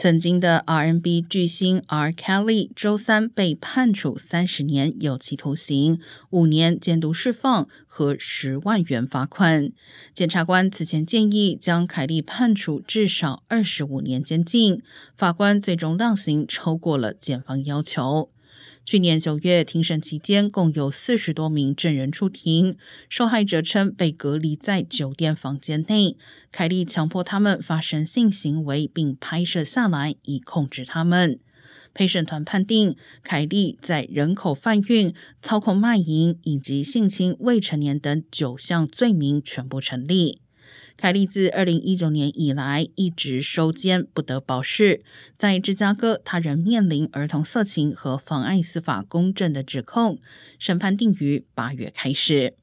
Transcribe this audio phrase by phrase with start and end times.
[0.00, 2.10] 曾经的 R&B 巨星 R.
[2.10, 9.70] Kelly 周三被判处三十年有期徒刑、五年监督释放和十万元罚款。
[10.14, 14.80] 检察官此前建议将凯利判处至少二十五年监禁，
[15.18, 18.30] 法官最终量刑超过了检方要求。
[18.84, 22.76] 去年九月，庭审期间共有四十多名证人出庭。
[23.08, 26.16] 受害者称被隔离在酒店房间内，
[26.50, 31.38] 凯莉强迫他们发生性行为，并拍摄下来以控制他们。
[31.92, 40.40] 陪审团判定，凯莉在人口贩运、操控卖淫以及性侵未成年等九项罪名全部成立。
[40.96, 45.02] 凯利自二零一九年以来一直收监不得保释，
[45.38, 50.18] 在芝加哥，他仍面临儿童色情和妨碍司法公正的指控。
[50.58, 52.59] 审判定于八月开始。